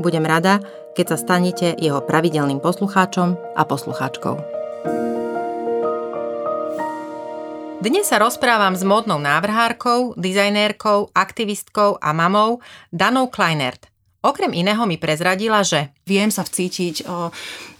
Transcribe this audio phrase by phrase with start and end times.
[0.00, 0.64] Budem rada,
[0.96, 4.40] keď sa stanete jeho pravidelným poslucháčom a poslucháčkou.
[7.84, 13.89] Dnes sa rozprávam s módnou návrhárkou, dizajnérkou, aktivistkou a mamou Danou Kleinert.
[14.20, 17.08] Okrem iného mi prezradila, že viem sa vcítiť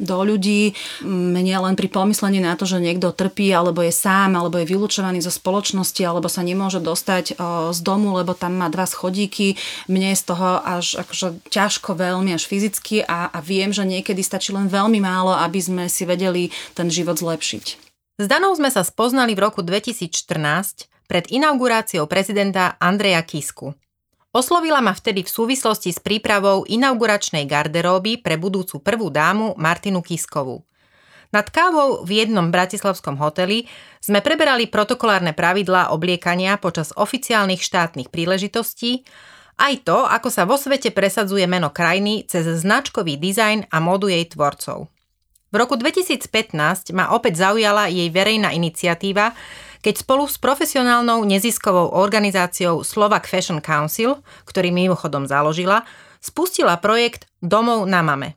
[0.01, 0.73] do ľudí,
[1.05, 5.21] mne len pri pomyslení na to, že niekto trpí, alebo je sám, alebo je vylúčovaný
[5.21, 7.37] zo spoločnosti, alebo sa nemôže dostať
[7.77, 9.61] z domu, lebo tam má dva schodíky.
[9.93, 14.25] Mne je z toho až akože ťažko veľmi, až fyzicky a, a viem, že niekedy
[14.25, 17.91] stačí len veľmi málo, aby sme si vedeli ten život zlepšiť.
[18.17, 23.77] S Danou sme sa spoznali v roku 2014 pred inauguráciou prezidenta Andreja Kisku.
[24.31, 30.63] Oslovila ma vtedy v súvislosti s prípravou inauguračnej garderóby pre budúcu prvú dámu Martinu Kiskovú.
[31.35, 33.67] Nad kávou v jednom bratislavskom hoteli
[33.99, 39.03] sme preberali protokolárne pravidlá obliekania počas oficiálnych štátnych príležitostí,
[39.59, 44.31] aj to, ako sa vo svete presadzuje meno krajiny cez značkový dizajn a modu jej
[44.31, 44.87] tvorcov.
[45.51, 49.35] V roku 2015 ma opäť zaujala jej verejná iniciatíva,
[49.81, 55.89] keď spolu s profesionálnou neziskovou organizáciou Slovak Fashion Council, ktorý mimochodom založila,
[56.21, 58.37] spustila projekt Domov na mame.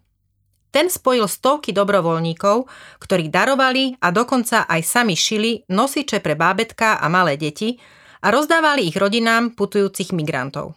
[0.74, 2.66] Ten spojil stovky dobrovoľníkov,
[2.98, 7.78] ktorí darovali a dokonca aj sami šili nosiče pre bábetka a malé deti
[8.26, 10.74] a rozdávali ich rodinám putujúcich migrantov.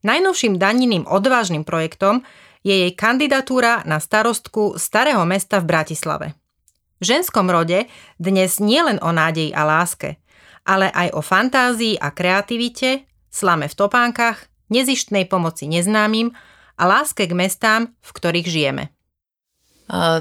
[0.00, 2.24] Najnovším daniným odvážnym projektom
[2.64, 6.26] je jej kandidatúra na starostku Starého mesta v Bratislave.
[6.98, 7.90] V ženskom rode
[8.22, 10.16] dnes nie len o nádeji a láske,
[10.62, 16.32] ale aj o fantázii a kreativite, slame v topánkach, nezištnej pomoci neznámym
[16.78, 18.84] a láske k mestám, v ktorých žijeme.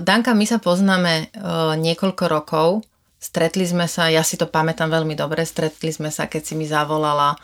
[0.03, 1.31] Danka, my sa poznáme
[1.79, 2.84] niekoľko rokov.
[3.23, 6.67] Stretli sme sa, ja si to pamätám veľmi dobre, stretli sme sa, keď si mi
[6.67, 7.40] zavolala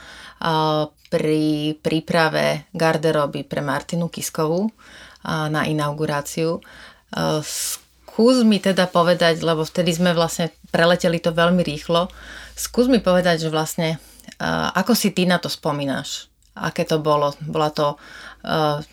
[1.08, 4.68] pri príprave garderoby pre Martinu Kiskovú
[5.24, 6.60] na inauguráciu
[8.20, 12.12] skús mi teda povedať, lebo vtedy sme vlastne preleteli to veľmi rýchlo,
[12.52, 16.28] skús mi povedať, že vlastne uh, ako si ty na to spomínaš?
[16.52, 17.32] Aké to bolo?
[17.40, 18.84] Bola to uh,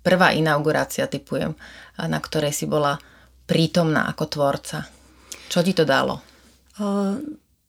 [0.00, 1.52] prvá inaugurácia, typujem,
[2.00, 2.96] na ktorej si bola
[3.44, 4.88] prítomná ako tvorca.
[5.52, 6.24] Čo ti to dalo?
[6.80, 7.20] Uh,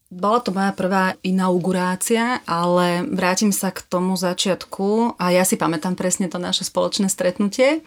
[0.08, 6.00] bola to moja prvá inaugurácia, ale vrátim sa k tomu začiatku a ja si pamätám
[6.00, 7.84] presne to naše spoločné stretnutie.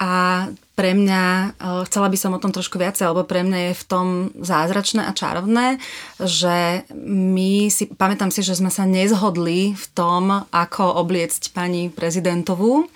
[0.00, 1.24] A pre mňa,
[1.56, 4.06] eh, chcela by som o tom trošku viacej, lebo pre mňa je v tom
[4.36, 5.80] zázračné a čarovné,
[6.20, 12.92] že my si, pamätám si, že sme sa nezhodli v tom, ako obliecť pani prezidentovú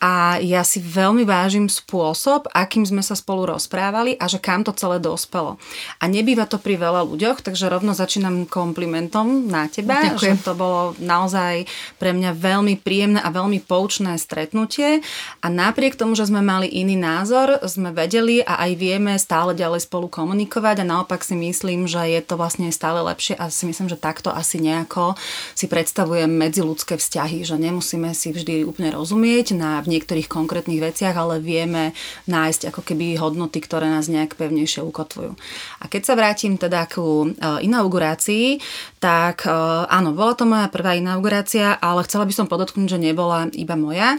[0.00, 4.72] a ja si veľmi vážim spôsob, akým sme sa spolu rozprávali a že kam to
[4.72, 5.60] celé dospelo.
[6.00, 10.40] A nebýva to pri veľa ľuďoch, takže rovno začínam komplimentom na teba, Ďakujem.
[10.40, 11.68] že to bolo naozaj
[12.00, 15.04] pre mňa veľmi príjemné a veľmi poučné stretnutie
[15.44, 17.17] a napriek tomu, že sme mali iný názor,
[17.64, 22.20] sme vedeli a aj vieme stále ďalej spolu komunikovať a naopak si myslím, že je
[22.22, 25.14] to vlastne stále lepšie a si myslím, že takto asi nejako
[25.54, 31.16] si predstavujem medziludské vzťahy, že nemusíme si vždy úplne rozumieť na v niektorých konkrétnych veciach,
[31.16, 31.96] ale vieme
[32.28, 35.32] nájsť ako keby hodnoty, ktoré nás nejak pevnejšie ukotvujú.
[35.80, 38.58] A keď sa vrátim teda ku e, inaugurácii,
[38.98, 39.50] tak e,
[39.86, 44.18] áno, bola to moja prvá inaugurácia, ale chcela by som podotknúť, že nebola iba moja.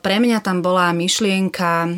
[0.00, 1.88] pre mňa tam bola myšlienka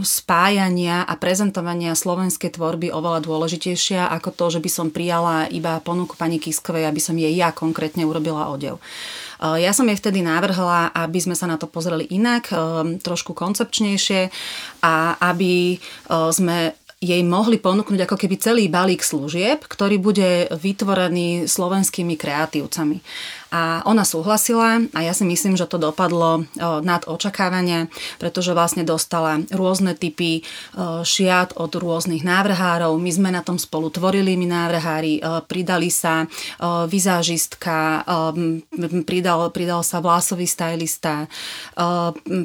[0.00, 6.16] spájania a prezentovania slovenskej tvorby oveľa dôležitejšia ako to, že by som prijala iba ponuku
[6.16, 8.80] pani Kiskovej, aby som jej ja konkrétne urobila odev.
[9.36, 12.48] Ja som jej vtedy navrhla, aby sme sa na to pozreli inak,
[13.04, 14.32] trošku koncepčnejšie
[14.80, 15.76] a aby
[16.32, 16.72] sme
[17.06, 22.98] jej mohli ponúknuť ako keby celý balík služieb, ktorý bude vytvorený slovenskými kreatívcami.
[23.54, 27.86] A ona súhlasila a ja si myslím, že to dopadlo nad očakávania,
[28.18, 30.42] pretože vlastne dostala rôzne typy
[31.06, 32.98] šiat od rôznych návrhárov.
[32.98, 36.26] My sme na tom spolu tvorili, my návrhári, pridali sa
[36.90, 38.02] vizážistka,
[39.06, 41.30] pridal, pridal sa vlásový stylista,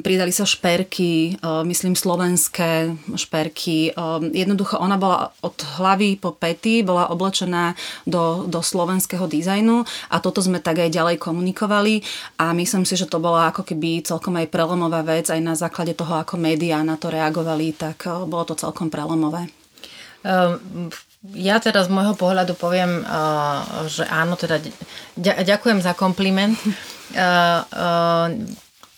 [0.06, 3.90] pridali sa šperky, myslím slovenské šperky.
[4.32, 7.74] Jednoducho ona bola od hlavy po pety, bola oblečená
[8.06, 12.04] do, do slovenského dizajnu a toto sme tak aj ďalej komunikovali
[12.36, 15.96] a myslím si, že to bola ako keby celkom aj prelomová vec aj na základe
[15.96, 19.48] toho, ako médiá na to reagovali, tak eh, bolo to celkom prelomové.
[20.22, 20.86] Um,
[21.34, 24.62] ja teda z môjho pohľadu poviem, uh, že áno, teda
[25.18, 26.54] ďakujem za kompliment.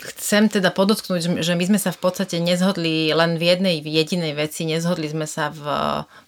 [0.04, 4.36] Chcem teda podotknúť, že my sme sa v podstate nezhodli len v jednej v jedinej
[4.36, 5.64] veci, nezhodli sme sa v,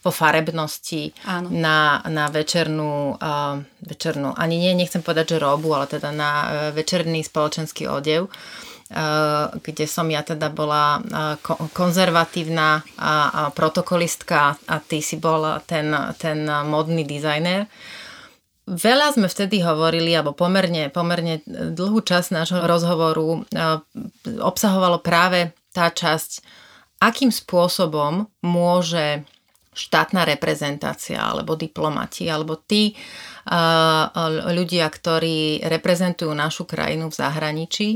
[0.01, 1.13] vo farebnosti
[1.53, 6.47] na, na večernú, uh, večernú, ani nie, nechcem povedať, že robu, ale teda na uh,
[6.73, 11.37] večerný spoločenský odev uh, kde som ja teda bola uh,
[11.77, 17.69] konzervatívna a, a protokolistka a ty si bol ten, ten modný dizajner.
[18.67, 23.47] Veľa sme vtedy hovorili, alebo pomerne, pomerne dlhú časť nášho rozhovoru
[24.43, 26.43] obsahovalo práve tá časť,
[26.99, 29.23] akým spôsobom môže
[29.77, 32.97] štátna reprezentácia alebo diplomati alebo tí
[34.51, 37.89] ľudia, ktorí reprezentujú našu krajinu v zahraničí,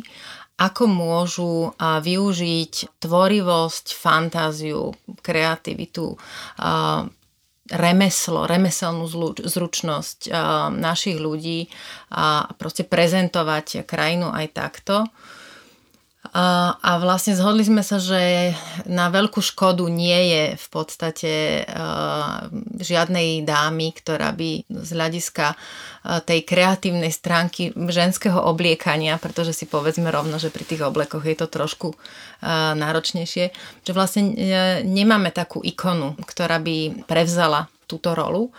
[0.61, 4.93] ako môžu využiť tvorivosť, fantáziu,
[5.25, 6.21] kreativitu,
[7.71, 9.07] remeslo, remeselnú
[9.39, 10.35] zručnosť uh,
[10.75, 11.71] našich ľudí
[12.11, 15.07] a proste prezentovať krajinu aj takto.
[16.21, 18.53] A, a vlastne zhodli sme sa, že
[18.85, 21.33] na veľkú škodu nie je v podstate
[21.65, 22.45] uh,
[22.77, 30.13] žiadnej dámy, ktorá by z hľadiska uh, tej kreatívnej stránky ženského obliekania, pretože si povedzme
[30.13, 33.45] rovno, že pri tých oblekoch je to trošku uh, náročnejšie,
[33.81, 34.37] že vlastne uh,
[34.85, 38.53] nemáme takú ikonu, ktorá by prevzala túto rolu.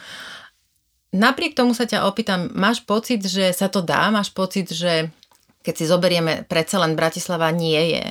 [1.13, 4.09] Napriek tomu sa ťa opýtam, máš pocit, že sa to dá?
[4.09, 5.13] Máš pocit, že
[5.61, 8.03] keď si zoberieme, predsa len Bratislava nie je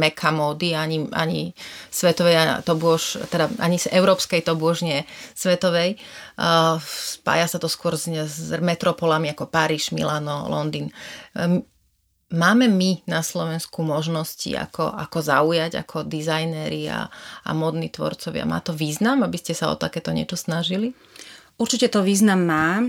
[0.00, 1.52] meka módy, ani, ani
[1.92, 5.04] svetovej, to bôž, teda ani z európskej to bôž nie
[5.36, 6.00] svetovej.
[6.40, 10.88] Uh, spája sa to skôr s, s metropolami ako Paríž, Milano, Londýn.
[11.36, 11.60] Um,
[12.32, 17.12] máme my na Slovensku možnosti, ako, ako zaujať ako dizajnéri a,
[17.44, 18.48] a modní tvorcovia?
[18.48, 20.96] Má to význam, aby ste sa o takéto niečo snažili?
[21.62, 22.82] Určite to význam má.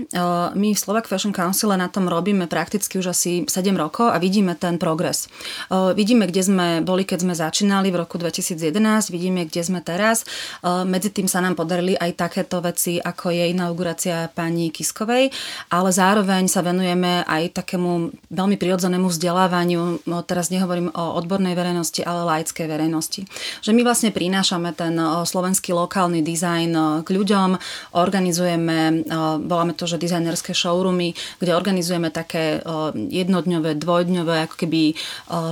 [0.58, 4.58] My v Slovak Fashion Council na tom robíme prakticky už asi 7 rokov a vidíme
[4.58, 5.30] ten progres.
[5.70, 10.26] Vidíme, kde sme boli, keď sme začínali v roku 2011, vidíme, kde sme teraz.
[10.66, 15.30] Medzi tým sa nám podarili aj takéto veci, ako je inaugurácia pani Kiskovej,
[15.70, 20.02] ale zároveň sa venujeme aj takému veľmi prirodzenému vzdelávaniu.
[20.26, 23.22] Teraz nehovorím o odbornej verejnosti, ale laickej verejnosti.
[23.62, 27.54] Že my vlastne prinášame ten slovenský lokálny dizajn k ľuďom,
[27.94, 29.04] organizujeme organizujeme,
[29.44, 32.60] voláme to, že dizajnerské showroomy, kde organizujeme také
[32.94, 34.94] jednodňové, dvojdňové, ako keby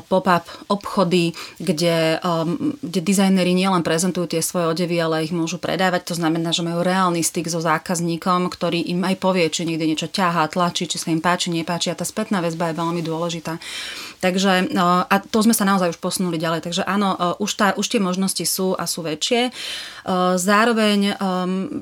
[0.08, 2.18] pop-up obchody, kde,
[2.80, 6.08] kde dizajneri nielen prezentujú tie svoje odevy, ale ich môžu predávať.
[6.12, 10.08] To znamená, že majú reálny styk so zákazníkom, ktorý im aj povie, či niekde niečo
[10.08, 11.92] ťahá, tlačí, či sa im páči, nepáči.
[11.92, 13.58] A tá spätná väzba je veľmi dôležitá.
[14.22, 16.62] Takže, a to sme sa naozaj už posunuli ďalej.
[16.62, 19.50] Takže áno, už, tá, už tie možnosti sú a sú väčšie.
[20.38, 21.18] Zároveň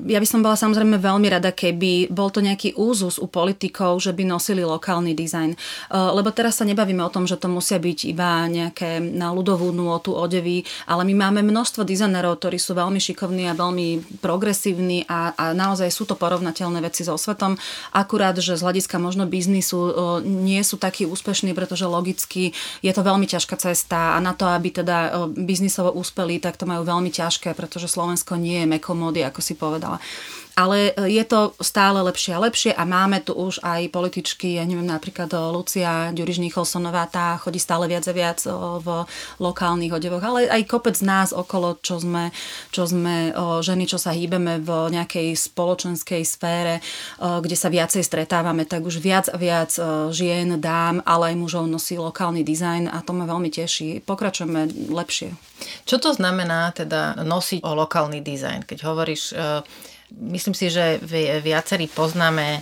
[0.09, 4.15] ja by som bola samozrejme veľmi rada, keby bol to nejaký úzus u politikov, že
[4.15, 5.53] by nosili lokálny dizajn.
[5.91, 10.15] Lebo teraz sa nebavíme o tom, že to musia byť iba nejaké na ľudovú nôtu
[10.15, 15.43] odevy, ale my máme množstvo dizajnerov, ktorí sú veľmi šikovní a veľmi progresívni a, a
[15.51, 17.59] naozaj sú to porovnateľné veci so svetom.
[17.91, 23.27] Akurát, že z hľadiska možno biznisu nie sú takí úspešní, pretože logicky je to veľmi
[23.27, 27.91] ťažká cesta a na to, aby teda biznisovo úspeli, tak to majú veľmi ťažké, pretože
[27.91, 29.97] Slovensko nie je mekomódy, ako si povedala
[30.55, 34.67] ale e, je to stále lepšie a lepšie a máme tu už aj političky, ja
[34.67, 38.87] neviem, napríklad e, Lucia Ďuriž Nicholsonová, tá chodí stále viac a viac e, v
[39.39, 42.29] lokálnych odevoch, ale aj kopec nás okolo, čo sme,
[42.69, 46.83] čo sme ženy, čo sa hýbeme v nejakej spoločenskej sfére,
[47.17, 49.73] kde sa viacej stretávame, tak už viac a viac
[50.11, 54.03] žien, dám, ale aj mužov nosí lokálny dizajn a to ma veľmi teší.
[54.03, 55.33] Pokračujeme lepšie.
[55.85, 58.65] Čo to znamená teda nosiť o lokálny dizajn?
[58.65, 59.23] Keď hovoríš
[60.11, 60.99] Myslím si, že
[61.39, 62.59] viacerí poznáme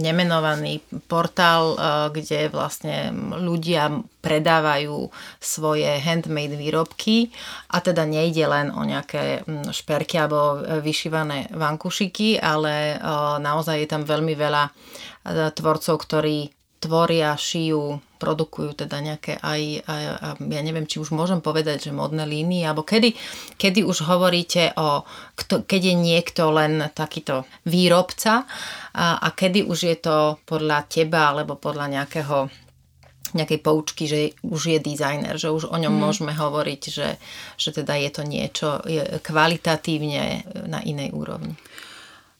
[0.00, 1.80] nemenovaný portál, eh,
[2.16, 7.28] kde vlastne ľudia predávajú svoje handmade výrobky
[7.68, 13.00] a teda nejde len o nejaké hm, šperky alebo vyšívané vankušiky, ale eh,
[13.38, 16.48] naozaj je tam veľmi veľa eh, tvorcov, ktorí
[16.80, 21.96] tvoria, šijú, produkujú teda nejaké aj, aj, aj, ja neviem, či už môžem povedať, že
[21.96, 23.14] modné línie, alebo kedy,
[23.54, 25.06] kedy už hovoríte o,
[25.38, 28.44] kto, keď je niekto len takýto výrobca
[28.92, 32.50] a, a kedy už je to podľa teba alebo podľa nejakého
[33.28, 36.00] nejakej poučky, že už je dizajner, že už o ňom mm.
[36.00, 37.20] môžeme hovoriť, že,
[37.60, 38.68] že teda je to niečo
[39.20, 41.52] kvalitatívne na inej úrovni.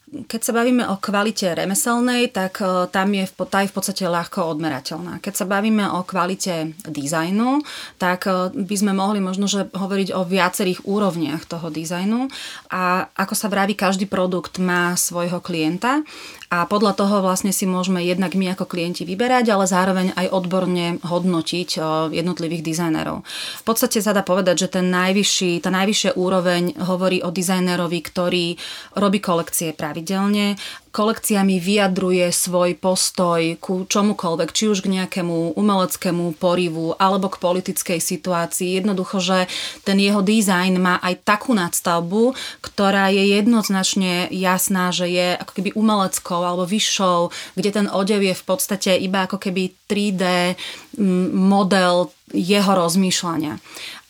[0.08, 4.56] Keď sa bavíme o kvalite remeselnej, tak e, tam je tá je v podstate ľahko
[4.56, 5.20] odmerateľná.
[5.20, 7.60] Keď sa bavíme o kvalite dizajnu,
[8.00, 12.32] tak e, by sme mohli možno že hovoriť o viacerých úrovniach toho dizajnu.
[12.72, 16.00] A ako sa vraví, každý produkt má svojho klienta
[16.48, 20.96] a podľa toho vlastne si môžeme jednak my ako klienti vyberať, ale zároveň aj odborne
[21.04, 21.76] hodnotiť
[22.08, 23.20] jednotlivých dizajnerov.
[23.60, 28.46] V podstate sa dá povedať, že ten najvyšší, tá najvyššia úroveň hovorí o dizajnerovi, ktorý
[28.96, 30.56] robí kolekcie pravidelne,
[30.88, 38.00] kolekciami vyjadruje svoj postoj ku čomukoľvek, či už k nejakému umeleckému porivu alebo k politickej
[38.00, 38.80] situácii.
[38.80, 39.38] Jednoducho, že
[39.84, 42.32] ten jeho dizajn má aj takú nadstavbu,
[42.64, 45.70] ktorá je jednoznačne jasná, že je ako keby
[46.38, 47.18] umeleckou alebo vyššou,
[47.58, 50.54] kde ten odev je v podstate iba ako keby 3D
[51.34, 53.58] model jeho rozmýšľania.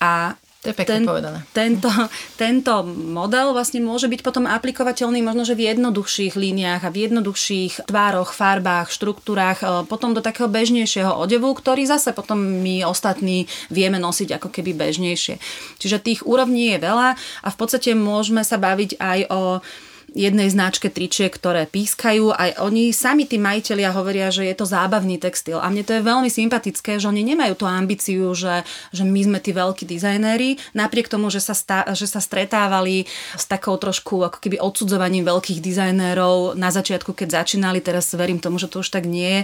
[0.03, 1.39] A to je pekne ten, povedané.
[1.55, 1.87] Tento,
[2.35, 7.87] tento model vlastne môže byť potom aplikovateľný možno, že v jednoduchších líniách a v jednoduchších
[7.87, 14.03] tvároch, farbách, štruktúrách, e, potom do takého bežnejšieho odevu, ktorý zase potom my ostatní vieme
[14.03, 15.39] nosiť ako keby bežnejšie.
[15.79, 19.63] Čiže tých úrovní je veľa a v podstate môžeme sa baviť aj o
[20.19, 22.35] jednej značke tričiek, ktoré pískajú.
[22.35, 25.63] Aj oni sami tí majiteľia hovoria, že je to zábavný textil.
[25.63, 29.39] A mne to je veľmi sympatické, že oni nemajú tú ambíciu, že, že my sme
[29.39, 33.07] tí veľkí dizajnéri, napriek tomu, že sa, stá, že sa stretávali
[33.39, 38.59] s takou trošku ako keby odsudzovaním veľkých dizajnérov na začiatku, keď začínali, teraz verím tomu,
[38.59, 39.43] že to už tak nie je.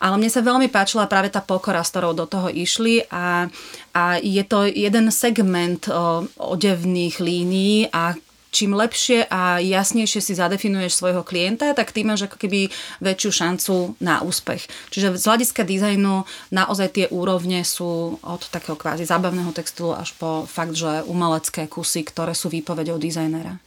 [0.00, 3.52] Ale mne sa veľmi páčila práve tá pokora, s ktorou do toho išli a,
[3.92, 8.16] a je to jeden segment o, odevných línií a
[8.54, 12.70] čím lepšie a jasnejšie si zadefinuješ svojho klienta, tak ty máš ako keby
[13.02, 14.70] väčšiu šancu na úspech.
[14.94, 16.22] Čiže z hľadiska dizajnu
[16.54, 22.06] naozaj tie úrovne sú od takého kvázi zábavného textilu až po fakt, že umelecké kusy,
[22.06, 23.58] ktoré sú výpovedou dizajnera.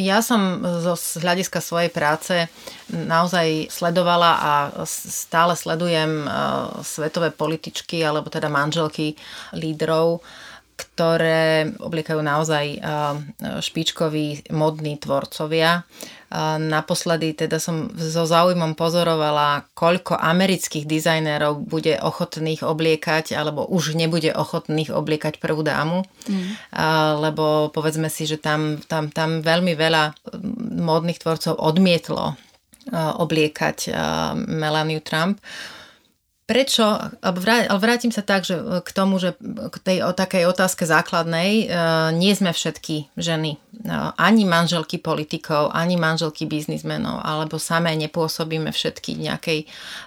[0.00, 2.48] Ja som zo, z hľadiska svojej práce
[2.88, 4.52] naozaj sledovala a
[4.88, 6.24] stále sledujem
[6.80, 9.18] svetové političky alebo teda manželky
[9.52, 10.24] lídrov
[10.80, 12.80] ktoré obliekajú naozaj
[13.60, 15.84] špičkoví modní tvorcovia.
[16.62, 24.30] Naposledy teda som so záujmom pozorovala, koľko amerických dizajnérov bude ochotných obliekať alebo už nebude
[24.30, 26.06] ochotných obliekať prvú dámu.
[26.30, 26.54] Mm.
[27.18, 30.32] Lebo povedzme si, že tam, tam, tam veľmi veľa
[30.80, 32.38] modných tvorcov odmietlo
[32.94, 33.92] obliekať
[34.48, 35.42] Melaniu Trump
[36.50, 36.82] prečo,
[37.22, 41.50] ale vrátim sa tak, že e, k tomu, že k tej o takej otázke základnej,
[41.62, 41.64] e,
[42.18, 43.58] nie sme všetky ženy, e,
[44.18, 49.58] ani manželky politikov, ani manželky biznismenov, alebo samé nepôsobíme všetky v nejakej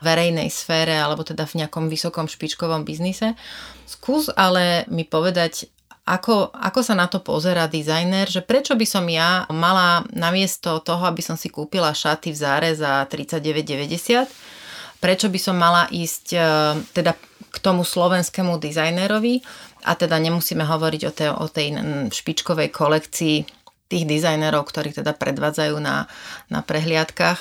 [0.03, 3.39] verejnej sfére, alebo teda v nejakom vysokom špičkovom biznise.
[3.87, 5.71] Skús ale mi povedať,
[6.03, 11.07] ako, ako sa na to pozera dizajner, že prečo by som ja mala namiesto toho,
[11.07, 14.27] aby som si kúpila šaty v Záre za 39,90,
[15.03, 16.39] prečo by som mala ísť e,
[16.95, 17.11] teda
[17.51, 19.43] k tomu slovenskému dizajnerovi
[19.83, 21.67] a teda nemusíme hovoriť o tej, o tej
[22.07, 23.37] špičkovej kolekcii
[23.91, 26.07] tých dizajnerov, ktorí teda predvádzajú na,
[26.47, 27.39] na prehliadkách,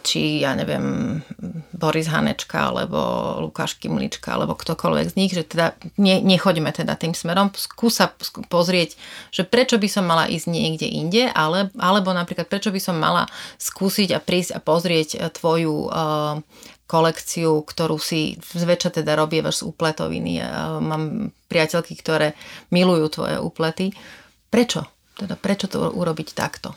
[0.00, 1.20] či ja neviem,
[1.76, 2.96] Boris Hanečka, alebo
[3.44, 8.08] Lukáš Kimlička, alebo ktokoľvek z nich, že teda ne, nechoďme teda tým smerom, skúsa
[8.48, 8.96] pozrieť,
[9.28, 13.28] že prečo by som mala ísť niekde inde, ale, alebo napríklad prečo by som mala
[13.60, 16.40] skúsiť a prísť a pozrieť tvoju uh,
[16.88, 20.40] kolekciu, ktorú si zväčša teda robievaš z upletoviny.
[20.40, 22.32] Ja mám priateľky, ktoré
[22.72, 23.92] milujú tvoje uplety.
[24.48, 24.88] Prečo?
[25.12, 26.72] Teda prečo to urobiť takto?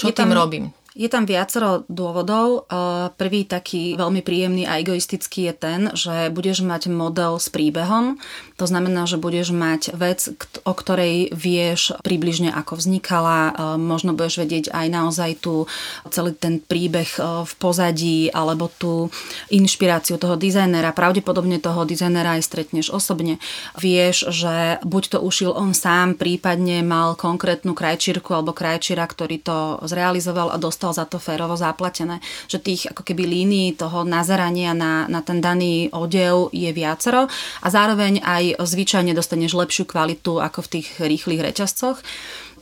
[0.00, 0.40] Čo Je tým tam...
[0.40, 0.72] robím?
[0.92, 2.68] Je tam viacero dôvodov.
[3.16, 8.20] Prvý taký veľmi príjemný a egoistický je ten, že budeš mať model s príbehom.
[8.62, 10.30] To znamená, že budeš mať vec,
[10.62, 13.74] o ktorej vieš približne ako vznikala.
[13.74, 15.66] Možno budeš vedieť aj naozaj tu
[16.06, 17.10] celý ten príbeh
[17.42, 19.10] v pozadí alebo tú
[19.50, 20.94] inšpiráciu toho dizajnera.
[20.94, 23.42] Pravdepodobne toho dizajnera aj stretneš osobne.
[23.74, 29.82] Vieš, že buď to ušil on sám, prípadne mal konkrétnu krajčírku alebo krajčíra, ktorý to
[29.82, 32.20] zrealizoval a dostal dostal za to férovo zaplatené.
[32.48, 37.30] Že tých ako keby línií toho nazerania na, na ten daný odev je viacero
[37.62, 42.00] a zároveň aj zvyčajne dostaneš lepšiu kvalitu ako v tých rýchlych reťazcoch.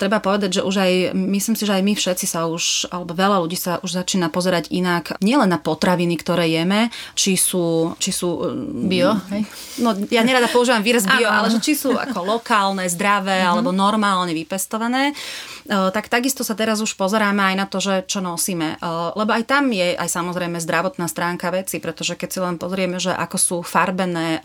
[0.01, 3.45] Treba povedať, že už aj, myslím si, že aj my všetci sa už, alebo veľa
[3.45, 8.41] ľudí sa už začína pozerať inak, nielen na potraviny, ktoré jeme, či sú, či sú
[8.89, 9.45] bio, hej?
[9.85, 13.61] No, ja nerada používam výraz bio, ale že či sú ako lokálne, zdravé, uh-huh.
[13.61, 15.13] alebo normálne vypestované.
[15.69, 18.81] Tak takisto sa teraz už pozeráme aj na to, že čo nosíme.
[19.15, 23.13] Lebo aj tam je aj samozrejme zdravotná stránka veci, pretože keď si len pozrieme, že
[23.13, 24.41] ako sú farbené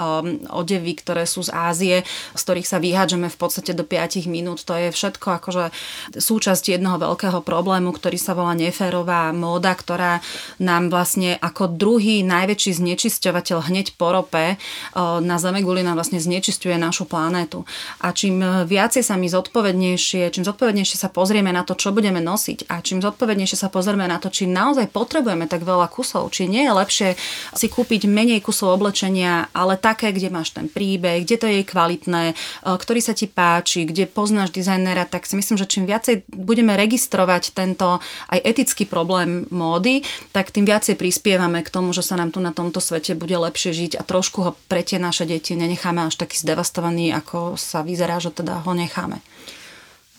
[0.52, 1.98] odevy, ktoré sú z Ázie,
[2.36, 5.70] z ktorých sa vyhádžeme v podstate do 5 minút, to je všetko akože
[6.18, 10.26] súčasť jednoho veľkého problému, ktorý sa volá neférová móda, ktorá
[10.58, 14.58] nám vlastne ako druhý najväčší znečisťovateľ hneď po rope
[14.98, 17.62] na Zemeguli nám vlastne znečisťuje našu planétu.
[18.02, 22.66] A čím viacej sa mi zodpovednejšie, čím zodpovednejšie sa pozrieme na to, čo budeme nosiť
[22.74, 26.66] a čím zodpovednejšie sa pozrieme na to, či naozaj potrebujeme tak veľa kusov, či nie
[26.66, 27.10] je lepšie
[27.54, 32.24] si kúpiť menej kusov oblečenia, ale také, kde máš ten príbeh, kde to je kvalitné,
[32.64, 37.52] ktorý sa ti páči, kde poznáš dizajnera, tak si myslím, že čím viacej budeme registrovať
[37.54, 38.00] tento
[38.32, 40.02] aj etický problém módy,
[40.32, 43.72] tak tým viacej prispievame k tomu, že sa nám tu na tomto svete bude lepšie
[43.76, 48.18] žiť a trošku ho pre tie naše deti nenecháme až taký zdevastovaný, ako sa vyzerá,
[48.24, 49.20] že teda ho necháme.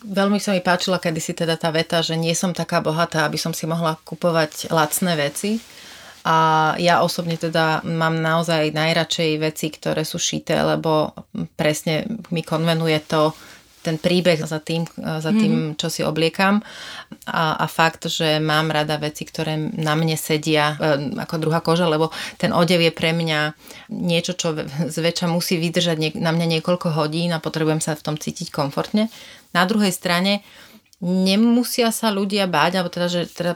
[0.07, 3.51] Veľmi sa mi páčila kedysi teda tá veta, že nie som taká bohatá, aby som
[3.51, 5.59] si mohla kupovať lacné veci.
[6.27, 11.15] A ja osobne teda mám naozaj najradšej veci, ktoré sú šité, lebo
[11.55, 12.03] presne
[12.35, 13.31] mi konvenuje to,
[13.87, 15.79] ten príbeh za tým, za tým mm-hmm.
[15.79, 16.59] čo si obliekam
[17.31, 21.87] a, a fakt, že mám rada veci, ktoré na mne sedia e, ako druhá koža,
[21.87, 23.55] lebo ten odev je pre mňa
[23.95, 24.59] niečo, čo
[24.91, 29.07] zväčša musí vydržať na mňa niekoľko hodín a potrebujem sa v tom cítiť komfortne.
[29.55, 30.43] Na druhej strane
[31.01, 33.53] nemusia sa ľudia báť, alebo teda, že teda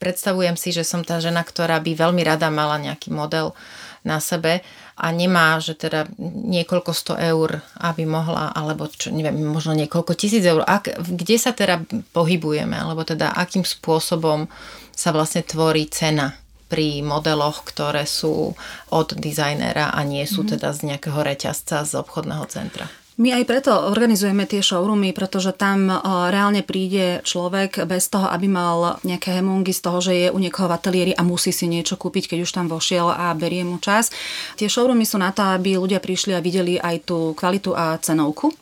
[0.00, 3.52] predstavujem si, že som tá žena, ktorá by veľmi rada mala nejaký model
[4.00, 4.64] na sebe
[4.98, 10.42] a nemá, že teda niekoľko sto eur, aby mohla, alebo čo, neviem, možno niekoľko tisíc
[10.42, 10.66] eur.
[10.66, 14.50] Ak, kde sa teda pohybujeme, alebo teda akým spôsobom
[14.90, 16.34] sa vlastne tvorí cena
[16.66, 18.58] pri modeloch, ktoré sú
[18.90, 20.52] od dizajnera a nie sú mm-hmm.
[20.58, 22.90] teda z nejakého reťazca z obchodného centra.
[23.18, 25.90] My aj preto organizujeme tie showroomy, pretože tam
[26.30, 30.70] reálne príde človek bez toho, aby mal nejaké hemungy z toho, že je u niekoho
[30.70, 34.14] v ateliéri a musí si niečo kúpiť, keď už tam vošiel a berie mu čas.
[34.54, 38.54] Tie showroomy sú na to, aby ľudia prišli a videli aj tú kvalitu a cenovku.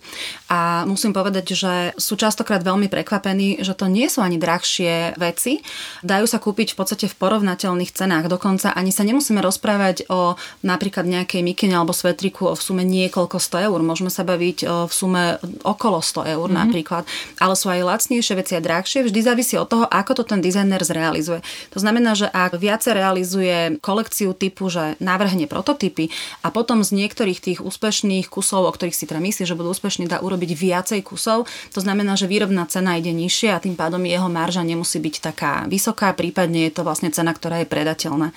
[0.49, 5.61] A musím povedať, že sú častokrát veľmi prekvapení, že to nie sú ani drahšie veci.
[6.01, 8.25] Dajú sa kúpiť v podstate v porovnateľných cenách.
[8.25, 10.33] Dokonca ani sa nemusíme rozprávať o
[10.65, 13.77] napríklad nejakej mikine alebo svetriku o v sume niekoľko sto eur.
[13.85, 15.23] Môžeme sa baviť byť v sume
[15.67, 16.61] okolo 100 eur mm-hmm.
[16.63, 17.03] napríklad.
[17.43, 19.03] Ale sú aj lacnejšie veci a drahšie.
[19.03, 21.43] Vždy závisí od toho, ako to ten dizajner zrealizuje.
[21.75, 26.09] To znamená, že ak viacej realizuje kolekciu typu, že navrhne prototypy
[26.41, 30.07] a potom z niektorých tých úspešných kusov, o ktorých si teda myslí, že budú úspešní,
[30.07, 34.29] dá urobiť viacej kusov, to znamená, že výrobná cena ide nižšie a tým pádom jeho
[34.31, 38.31] marža nemusí byť taká vysoká, prípadne je to vlastne cena, ktorá je predateľná.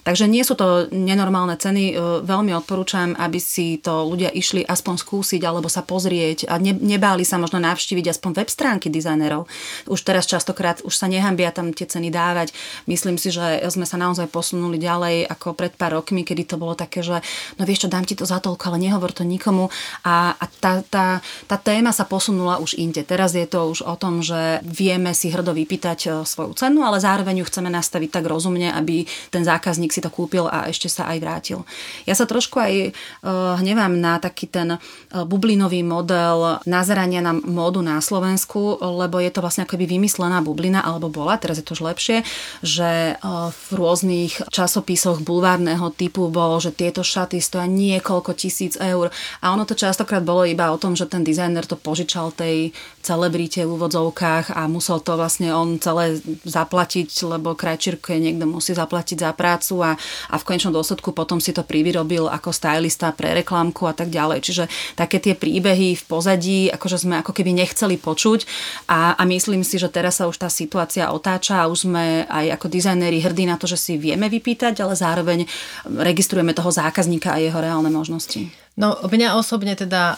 [0.00, 1.84] Takže nie sú to nenormálne ceny.
[1.92, 6.72] E, veľmi odporúčam, aby si to ľudia išli aspoň skúsiť alebo sa pozrieť a ne,
[6.72, 9.44] nebáli sa možno navštíviť aspoň web stránky dizajnerov.
[9.86, 12.56] Už teraz častokrát už sa nehambia tam tie ceny dávať.
[12.88, 16.72] Myslím si, že sme sa naozaj posunuli ďalej ako pred pár rokmi, kedy to bolo
[16.72, 17.20] také, že
[17.60, 19.68] no vieš čo, dám ti to za toľko, ale nehovor to nikomu.
[20.02, 23.04] A, a tá, tá, tá téma sa posunula už inde.
[23.04, 27.02] Teraz je to už o tom, že vieme si hrdo vypýtať e, svoju cenu, ale
[27.02, 31.10] zároveň ju chceme nastaviť tak rozumne, aby ten zákazník si to kúpil a ešte sa
[31.10, 31.58] aj vrátil.
[32.06, 37.82] Ja sa trošku aj uh, hnevám na taký ten uh, bublinový model nazerania na módu
[37.82, 41.82] na Slovensku, lebo je to vlastne akoby vymyslená bublina, alebo bola, teraz je to už
[41.94, 42.22] lepšie,
[42.62, 49.10] že uh, v rôznych časopisoch bulvárneho typu bolo, že tieto šaty stoja niekoľko tisíc eur
[49.40, 53.64] a ono to častokrát bolo iba o tom, že ten dizajner to požičal tej celebrite
[53.64, 59.30] v úvodzovkách a musel to vlastne on celé zaplatiť, lebo krajčírke niekto musí zaplatiť za
[59.32, 59.96] prácu a,
[60.30, 64.38] a v konečnom dôsledku potom si to privyrobil ako stylista pre reklamku a tak ďalej.
[64.44, 64.64] Čiže
[64.94, 68.46] také tie príbehy v pozadí, akože sme ako keby nechceli počuť
[68.88, 72.60] a, a myslím si, že teraz sa už tá situácia otáča a už sme aj
[72.60, 75.48] ako dizajnéri hrdí na to, že si vieme vypýtať, ale zároveň
[75.88, 78.52] registrujeme toho zákazníka a jeho reálne možnosti.
[78.78, 80.16] No, mňa osobne teda, uh,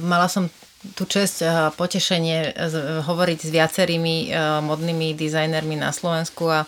[0.00, 0.52] mala som
[0.98, 2.58] tú čest a potešenie
[3.06, 4.34] hovoriť s viacerými
[4.66, 6.66] modnými dizajnermi na Slovensku a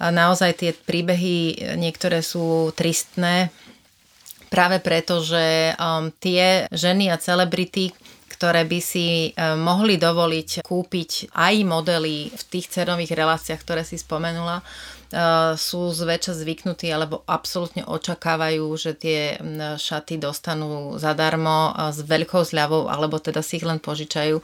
[0.00, 3.54] naozaj tie príbehy niektoré sú tristné,
[4.54, 7.90] práve preto, že um, tie ženy a celebrity,
[8.30, 13.98] ktoré by si um, mohli dovoliť kúpiť aj modely v tých cenových reláciách, ktoré si
[13.98, 19.20] spomenula, uh, sú zväčša zvyknutí alebo absolútne očakávajú, že tie
[19.74, 24.38] šaty dostanú zadarmo s veľkou zľavou alebo teda si ich len požičajú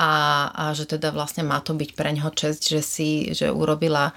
[0.00, 0.12] a,
[0.48, 4.16] a že teda vlastne má to byť pre ňoho čest, že si, že urobila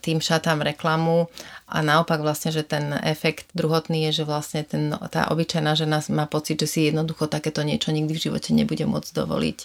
[0.00, 1.28] tým šatám reklamu
[1.68, 6.24] a naopak vlastne, že ten efekt druhotný je, že vlastne ten, tá obyčajná žena má
[6.24, 9.58] pocit, že si jednoducho takéto niečo nikdy v živote nebude môcť dovoliť.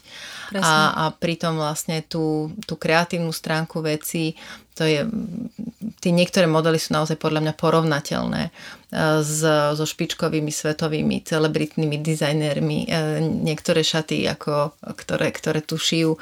[0.60, 4.36] A, a pritom vlastne tú, tú kreatívnu stránku veci
[4.74, 5.06] to je,
[6.02, 8.52] tie niektoré modely sú naozaj podľa mňa porovnateľné e,
[9.22, 12.80] s, so špičkovými svetovými celebritnými dizajnérmi.
[12.84, 12.88] E,
[13.22, 16.18] niektoré šaty, ako, ktoré, ktoré tu šijú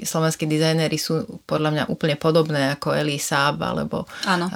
[0.00, 4.48] slovenskí dizajnéri sú podľa mňa úplne podobné ako Eli Saab alebo Áno.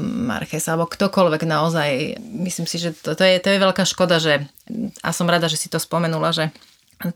[0.00, 1.90] Marquez alebo ktokoľvek naozaj.
[2.20, 4.48] Myslím si, že to, to, je, to je veľká škoda, že
[5.04, 6.52] a som rada, že si to spomenula, že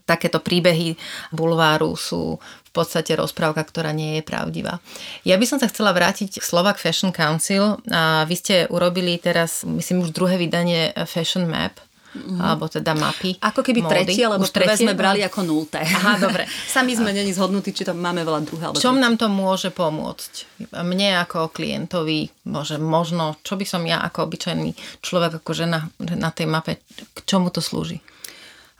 [0.07, 0.95] takéto príbehy
[1.35, 4.81] bulváru sú v podstate rozprávka, ktorá nie je pravdivá.
[5.27, 7.77] Ja by som sa chcela vrátiť k Slovak Fashion Council.
[7.93, 11.77] A vy ste urobili teraz, myslím, už druhé vydanie Fashion Map,
[12.17, 12.39] mm-hmm.
[12.39, 13.37] alebo teda mapy.
[13.41, 13.93] Ako keby módy.
[13.93, 15.81] tretie, lebo Už tretie sme brali ako nulté.
[15.85, 16.49] Aha, dobre.
[16.73, 18.63] Sami sme není zhodnutí, či tam máme veľa druhé.
[18.69, 20.63] Alebo Čom nám to môže pomôcť?
[20.85, 26.29] Mne ako klientovi, môže, možno, čo by som ja ako obyčajný človek, ako žena na
[26.29, 26.79] tej mape,
[27.13, 28.01] k čomu to slúži?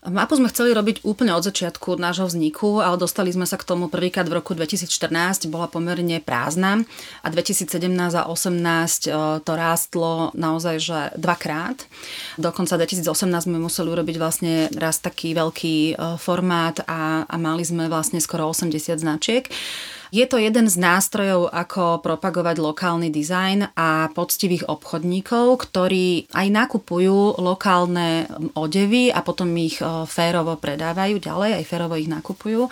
[0.03, 3.87] Mapu sme chceli robiť úplne od začiatku nášho vzniku, ale dostali sme sa k tomu
[3.87, 6.83] prvýkrát v roku 2014, bola pomerne prázdna
[7.23, 7.71] a 2017
[8.11, 11.87] a 2018 e, to rástlo naozaj že dvakrát.
[12.35, 17.87] Dokonca 2018 sme museli urobiť vlastne raz taký veľký e, formát a, a mali sme
[17.87, 19.47] vlastne skoro 80 značiek.
[20.13, 27.41] Je to jeden z nástrojov, ako propagovať lokálny dizajn a poctivých obchodníkov, ktorí aj nakupujú
[27.41, 32.69] lokálne odevy a potom ich e, férovo predávajú ďalej, aj férovo ich nakupujú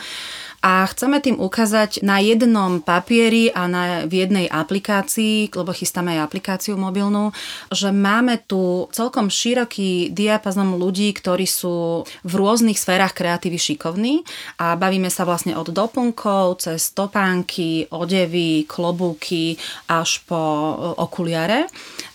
[0.62, 6.30] a chceme tým ukázať na jednom papieri a na, v jednej aplikácii, lebo chystáme aj
[6.30, 7.34] aplikáciu mobilnú,
[7.74, 14.22] že máme tu celkom široký diapazon ľudí, ktorí sú v rôznych sférach kreatívy šikovní
[14.62, 19.58] a bavíme sa vlastne od doplnkov cez topánky, odevy, klobúky
[19.90, 21.66] až po e, okuliare.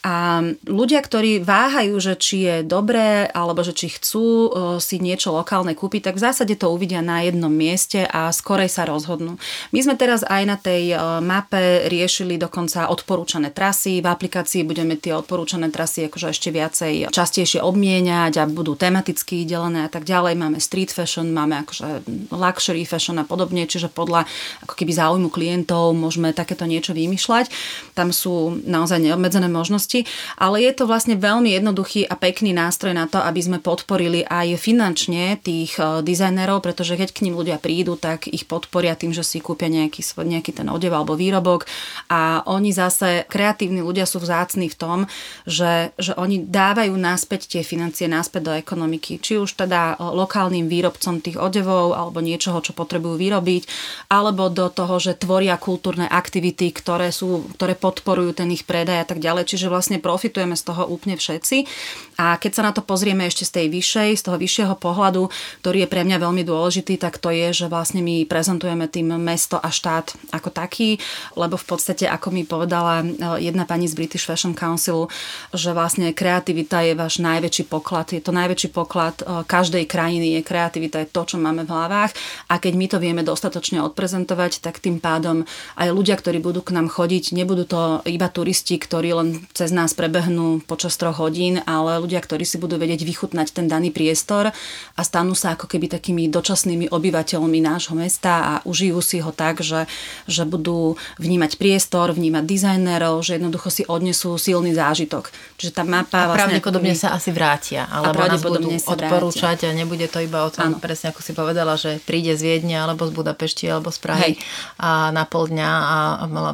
[0.07, 0.39] A
[0.71, 5.75] ľudia, ktorí váhajú, že či je dobré alebo že či chcú e, si niečo lokálne
[5.75, 9.41] kúpiť, tak v zásade to uvidia na jednom mieste a skorej sa rozhodnú.
[9.73, 14.05] My sme teraz aj na tej e, mape riešili dokonca odporúčané trasy.
[14.05, 19.89] V aplikácii budeme tie odporúčané trasy akože ešte viacej častejšie obmieniať a budú tematicky delené
[19.89, 20.37] a tak ďalej.
[20.37, 24.29] Máme street fashion, máme akože luxury fashion a podobne, čiže podľa
[24.69, 27.49] ako keby záujmu klientov môžeme takéto niečo vymýšľať.
[27.97, 30.05] Tam sú naozaj neobmedzené možnosti,
[30.37, 34.59] ale je to vlastne veľmi jednoduchý a pekný nástroj na to, aby sme podporili aj
[34.61, 39.27] finančne tých e, dizajnerov, pretože keď k ním ľudia prídu, tak ich podporia tým, že
[39.27, 41.67] si kúpia nejaký, nejaký ten odev alebo výrobok
[42.11, 44.99] a oni zase, kreatívni ľudia sú vzácni v tom,
[45.45, 51.21] že, že oni dávajú naspäť tie financie naspäť do ekonomiky, či už teda lokálnym výrobcom
[51.21, 53.63] tých odevov alebo niečoho, čo potrebujú vyrobiť,
[54.11, 59.07] alebo do toho, že tvoria kultúrne aktivity, ktoré, sú, ktoré podporujú ten ich predaj a
[59.07, 59.49] tak ďalej.
[59.51, 61.67] Čiže vlastne profitujeme z toho úplne všetci.
[62.17, 65.29] A keď sa na to pozrieme ešte z tej vyššej, z toho vyššieho pohľadu,
[65.61, 69.61] ktorý je pre mňa veľmi dôležitý, tak to je, že vlastne my prezentujeme tým mesto
[69.61, 70.97] a štát ako taký,
[71.37, 73.07] lebo v podstate, ako mi povedala e,
[73.45, 75.13] jedna pani z British Fashion Council,
[75.53, 78.17] že vlastne kreativita je váš najväčší poklad.
[78.17, 82.17] Je to najväčší poklad e, každej krajiny, je kreativita, je to, čo máme v hlavách
[82.49, 85.45] a keď my to vieme dostatočne odprezentovať, tak tým pádom
[85.77, 89.93] aj ľudia, ktorí budú k nám chodiť, nebudú to iba turisti, ktorí len cez nás
[89.93, 94.55] prebehnú počas troch hodín, ale ľudia, ktorí si budú vedieť vychutnať ten daný priestor
[94.95, 99.67] a stanú sa ako keby takými dočasnými obyvateľmi nášho mesta a užijú si ho tak,
[99.67, 99.91] že,
[100.31, 105.35] že budú vnímať priestor, vnímať dizajnerov, že jednoducho si odnesú silný zážitok.
[105.59, 109.75] Čiže tá mapa a vlastne pravdepodobne sa asi vrátia, alebo nás budú odporúčať vrátia.
[109.75, 110.79] a nebude to iba o tom, ano.
[110.79, 114.45] presne ako si povedala, že príde z Viedne alebo z Budapešti alebo z Prahy Hej.
[114.79, 115.97] a na pol dňa a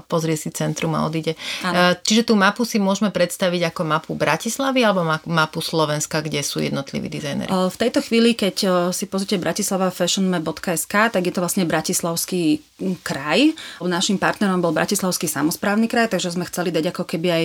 [0.07, 1.35] pozrie si centrum a odíde.
[1.67, 1.93] Ano.
[1.93, 6.61] E, čiže tú mapu si môžeme predstaviť ako mapu Bratislavy alebo mapu Slovenska, kde sú
[6.63, 7.51] jednotliví dizajneri?
[7.51, 12.61] V tejto chvíli, keď si pozrite bratislavafashionmap.sk, tak je to vlastne Bratislavský
[13.03, 13.55] kraj.
[13.83, 17.45] Našim partnerom bol Bratislavský samozprávny kraj, takže sme chceli dať ako keby aj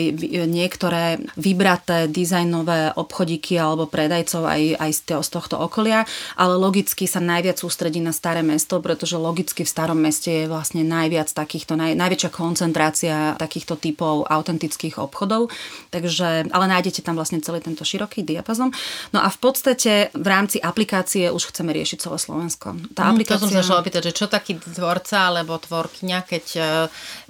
[0.50, 4.92] niektoré vybraté dizajnové obchodíky alebo predajcov aj, aj
[5.24, 6.04] z tohto okolia,
[6.36, 10.82] ale logicky sa najviac sústredí na staré mesto, pretože logicky v starom meste je vlastne
[10.82, 15.54] najviac takýchto, naj, najväčšia koncentrácia takýchto typov autentických obchodov.
[15.94, 18.74] Takže, ale nájdete tam vlastne celý tento široký diapazon.
[19.14, 22.76] No a v podstate v rámci aplikácie už chceme riešiť celé Slovensko.
[22.98, 23.48] Tá mm, aplikácia...
[23.48, 26.66] To som sa opýtať, že čo taký tvorca alebo tvorkyňa, keď uh,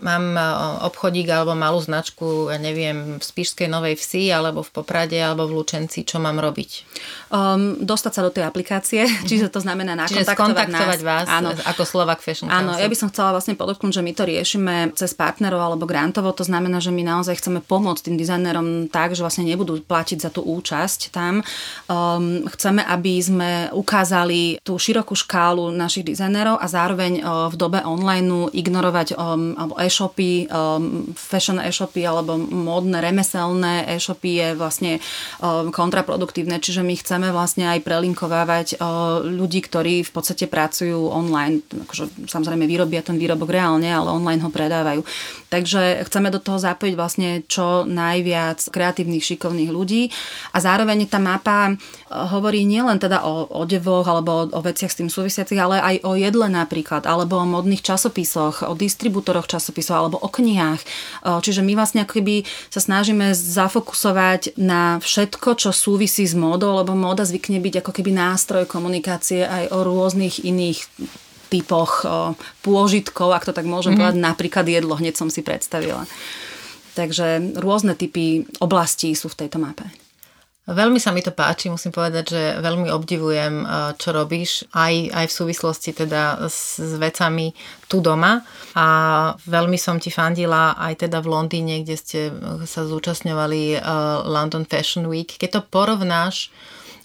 [0.06, 5.18] mám uh, obchodík alebo malú značku, ja neviem, v Spišskej Novej Vsi, alebo v Poprade,
[5.18, 6.70] alebo v Lučenci, čo mám robiť?
[7.34, 11.08] Um, dostať sa do tej aplikácie, čiže to znamená nakontaktovať nás.
[11.08, 11.52] vás áno.
[11.66, 15.12] ako Slovak Fashion Áno, ja by som chcela vlastne podotknúť, že my to riešime cez
[15.18, 19.48] partnerov alebo grantovo, to znamená, že my naozaj chceme pomôcť tým dizajnerom tak, že vlastne
[19.48, 21.42] nebudú platiť za tú účasť tam.
[21.88, 27.80] Um, chceme, aby sme ukázali tú širokú škálu našich dizajnerov a zároveň uh, v dobe
[27.88, 34.92] online ignorovať um, e-shopy, um, fashion e-shopy alebo módne remeselné e-shopy je vlastne
[35.40, 41.64] um, kontraproduktívne, čiže my chceme vlastne aj prelinkovávať uh, ľudí, ktorí v podstate pracujú online.
[41.88, 45.02] Akože, samozrejme vyrobia ten výrobok reálne, ale online ho predávajú.
[45.48, 50.12] Takže chceme do toho zapojiť vlastne čo najviac kreatívnych, šikovných ľudí
[50.52, 55.08] a zároveň tá mapa uh, hovorí nielen teda o odevoch alebo o, veciach s tým
[55.08, 60.28] súvisiacich, ale aj o jedle napríklad, alebo o modných časopisoch, o distribútoroch časopisov alebo o
[60.28, 60.82] knihách.
[61.24, 66.92] Uh, čiže my vlastne akoby sa snažíme zafokusovať na všetko, čo súvisí s módou, lebo
[66.92, 70.84] móda zvykne byť ako keby nástroj komunikácie aj o rôznych iných
[71.48, 72.04] typoch
[72.62, 74.04] pôžitkov, ak to tak môžem mm-hmm.
[74.04, 76.04] povedať, napríklad jedlo, hneď som si predstavila.
[76.98, 79.86] Takže rôzne typy oblastí sú v tejto mape.
[80.68, 83.64] Veľmi sa mi to páči, musím povedať, že veľmi obdivujem,
[83.96, 87.56] čo robíš, aj, aj v súvislosti teda s, s vecami
[87.88, 88.44] tu doma
[88.76, 88.86] a
[89.48, 92.20] veľmi som ti fandila aj teda v Londýne, kde ste
[92.68, 93.80] sa zúčastňovali
[94.28, 95.40] London Fashion Week.
[95.40, 96.52] Keď to porovnáš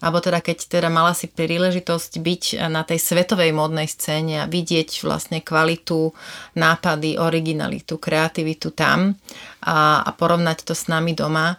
[0.03, 5.07] alebo teda keď teda mala si príležitosť byť na tej svetovej módnej scéne a vidieť
[5.07, 6.11] vlastne kvalitu,
[6.59, 9.15] nápady, originalitu, kreativitu tam
[9.63, 11.55] a, a porovnať to s nami doma,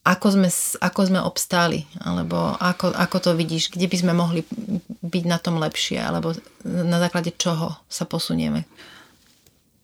[0.00, 0.48] ako sme,
[0.80, 4.40] ako sme obstáli, alebo ako, ako to vidíš, kde by sme mohli
[5.04, 6.32] byť na tom lepšie, alebo
[6.64, 8.64] na základe čoho sa posunieme.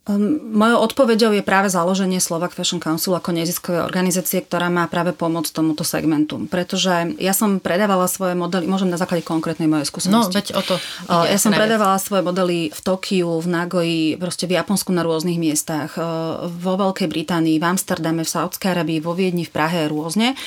[0.06, 5.10] Um, mojou odpoveďou je práve založenie Slovak Fashion Council ako neziskovej organizácie, ktorá má práve
[5.10, 6.46] pomôcť tomuto segmentu.
[6.46, 10.30] Pretože ja som predávala svoje modely, môžem na základe konkrétnej mojej skúsenosti.
[10.30, 10.78] No, veď o to.
[11.10, 15.42] Uh, ja som predávala svoje modely v Tokiu, v Nagoji, proste v Japonsku na rôznych
[15.42, 20.38] miestach, uh, vo Veľkej Británii, v Amsterdame, v Saudskej Arabii, vo Viedni, v Prahe rôzne.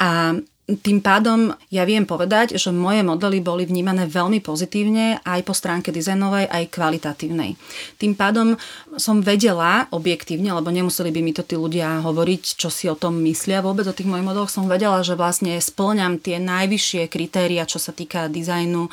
[0.00, 0.32] A
[0.64, 5.92] tým pádom ja viem povedať, že moje modely boli vnímané veľmi pozitívne aj po stránke
[5.92, 7.60] dizajnovej, aj kvalitatívnej.
[8.00, 8.56] Tým pádom
[8.96, 13.20] som vedela objektívne, lebo nemuseli by mi to tí ľudia hovoriť, čo si o tom
[13.28, 17.76] myslia vôbec o tých mojich modeloch, som vedela, že vlastne splňam tie najvyššie kritéria, čo
[17.76, 18.88] sa týka dizajnu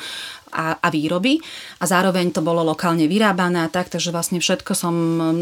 [0.52, 1.40] a, a výroby
[1.80, 4.94] a zároveň to bolo lokálne vyrábané a tak, takže vlastne všetko som,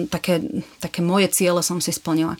[0.07, 0.38] také,
[0.79, 2.38] také moje ciele som si splnila.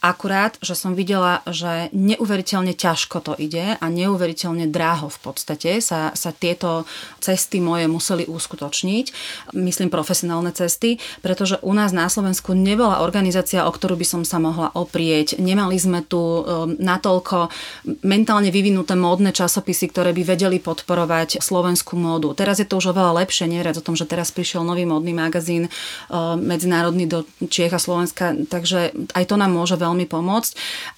[0.00, 6.16] Akurát, že som videla, že neuveriteľne ťažko to ide a neuveriteľne dráho v podstate sa,
[6.16, 6.88] sa tieto
[7.20, 9.06] cesty moje museli uskutočniť.
[9.52, 14.40] Myslím profesionálne cesty, pretože u nás na Slovensku nebola organizácia, o ktorú by som sa
[14.40, 15.36] mohla oprieť.
[15.36, 16.44] Nemali sme tu um,
[16.80, 17.52] natoľko
[18.00, 22.32] mentálne vyvinuté módne časopisy, ktoré by vedeli podporovať slovenskú módu.
[22.32, 25.68] Teraz je to už oveľa lepšie, neveriac o tom, že teraz prišiel nový módny magazín
[26.08, 30.52] um, medzinárodný do Čiech a Slovenska, takže aj to nám môže veľmi veľmi pomôcť,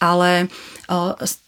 [0.05, 0.53] ale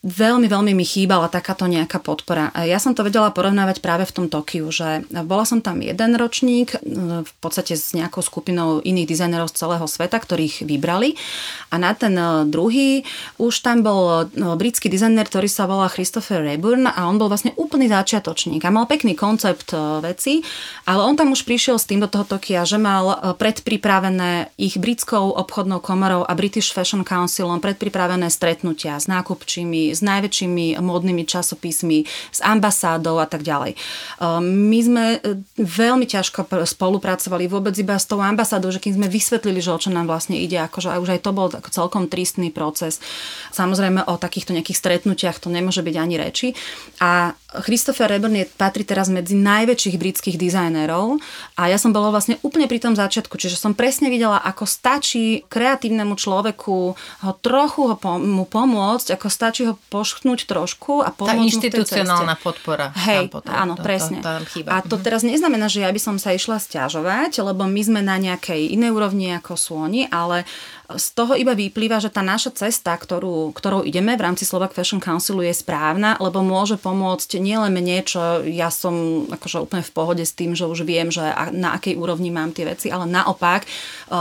[0.00, 2.48] veľmi, veľmi mi chýbala takáto nejaká podpora.
[2.64, 6.72] Ja som to vedela porovnávať práve v tom Tokiu, že bola som tam jeden ročník
[6.80, 11.20] v podstate s nejakou skupinou iných dizajnerov z celého sveta, ktorých vybrali
[11.68, 12.16] a na ten
[12.48, 13.04] druhý
[13.36, 17.92] už tam bol britský dizajner, ktorý sa volá Christopher Rayburn a on bol vlastne úplný
[17.92, 20.40] začiatočník a mal pekný koncept veci,
[20.88, 25.36] ale on tam už prišiel s tým do toho Tokia, že mal predpripravené ich britskou
[25.36, 32.06] obchodnou komorou a British Fashion Council Councilom predpripravené stretnutia s nákupčími, s najväčšími módnymi časopismi,
[32.30, 33.74] s ambasádou a tak ďalej.
[33.74, 39.10] Ehm, my sme e, veľmi ťažko spolupracovali vôbec iba s tou ambasádou, že kým sme
[39.10, 43.02] vysvetlili, že o čo nám vlastne ide, akože už aj to bol celkom tristný proces.
[43.50, 46.54] Samozrejme o takýchto nejakých stretnutiach to nemôže byť ani reči.
[47.02, 51.22] A Christopher Reburn je, patrí teraz medzi najväčších britských dizajnerov
[51.54, 55.46] a ja som bola vlastne úplne pri tom začiatku, čiže som presne videla, ako stačí
[55.46, 61.34] kreatívnemu človeku ho trochu ho pom- mu pomôcť, ako stačí ho pošknúť trošku a pomôcť
[61.34, 62.90] Tá inštitucionálna podpora.
[62.94, 64.18] Hej, potom, áno, to, presne.
[64.24, 64.68] To, to, chýba.
[64.74, 68.16] A to teraz neznamená, že ja by som sa išla stiažovať, lebo my sme na
[68.18, 70.48] nejakej inej úrovni ako sú oni, ale
[70.84, 75.00] z toho iba vyplýva, že tá naša cesta, ktorú, ktorou ideme v rámci Slovak Fashion
[75.00, 80.20] Councilu je správna, lebo môže pomôcť nielen mne, čo ja som akože úplne v pohode
[80.20, 81.24] s tým, že už viem, že
[81.56, 83.68] na akej úrovni mám tie veci, ale naopak e,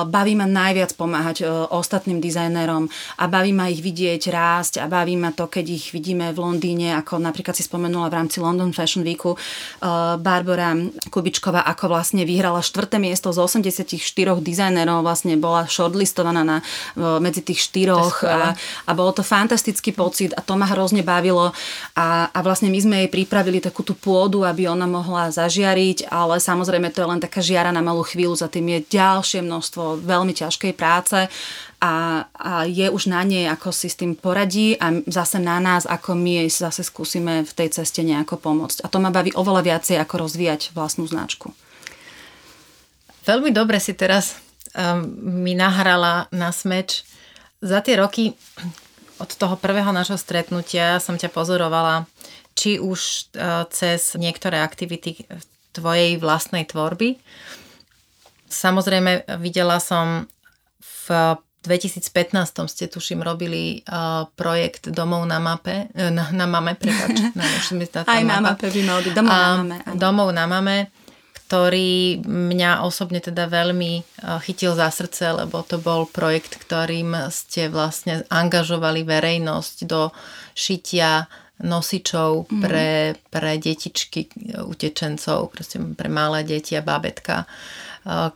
[0.08, 2.88] baví ma najviac pomáhať e, ostatným dizajnerom
[3.20, 6.96] a baví ma ich vidieť rásť a baví ma to, keď ich vidíme v Londýne,
[6.96, 9.40] ako napríklad si spomenula v rámci London Fashion Weeku e,
[10.16, 10.80] Barbara
[11.12, 14.00] Kubičková, ako vlastne vyhrala štvrté miesto z 84
[14.40, 16.62] dizajnerov, vlastne bola shortlistovaná na na,
[17.18, 18.54] medzi tých štyroch a,
[18.86, 21.50] a bolo to fantastický pocit a to ma hrozne bavilo
[21.98, 26.38] a, a vlastne my sme jej pripravili takú tú pôdu, aby ona mohla zažiariť, ale
[26.38, 30.34] samozrejme to je len taká žiara na malú chvíľu, za tým je ďalšie množstvo veľmi
[30.38, 31.26] ťažkej práce
[31.84, 35.84] a, a je už na nej, ako si s tým poradí a zase na nás,
[35.84, 38.84] ako my jej zase skúsime v tej ceste nejako pomôcť.
[38.84, 41.52] A to ma baví oveľa viacej, ako rozvíjať vlastnú značku.
[43.28, 44.40] Veľmi dobre si teraz
[45.22, 47.06] mi nahrala na smeč.
[47.62, 48.34] Za tie roky
[49.22, 52.10] od toho prvého našho stretnutia som ťa pozorovala
[52.54, 53.22] či už e,
[53.74, 55.26] cez niektoré aktivity
[55.74, 57.18] tvojej vlastnej tvorby.
[58.46, 60.30] Samozrejme, videla som
[61.10, 62.04] v 2015
[62.68, 67.24] ste tuším robili uh, projekt Domov na mape, e, na, na mame, prepáč.
[67.40, 67.48] Na,
[68.04, 69.78] Aj na mape by mal byť, Domov na mame.
[69.96, 70.78] Domov na mame
[71.54, 74.04] ktorý mňa osobne teda veľmi e,
[74.42, 80.10] chytil za srdce, lebo to bol projekt, ktorým ste vlastne angažovali verejnosť do
[80.58, 81.30] šitia
[81.62, 82.58] nosičov mm.
[82.58, 87.46] pre, pre detičky e, utečencov, proste pre malé deti a bábetka.
[87.46, 88.34] E,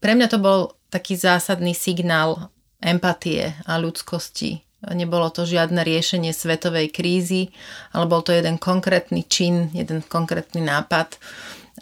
[0.00, 2.48] pre mňa to bol taký zásadný signál
[2.80, 4.64] empatie a ľudskosti.
[4.88, 7.52] Nebolo to žiadne riešenie svetovej krízy,
[7.92, 11.20] ale bol to jeden konkrétny čin, jeden konkrétny nápad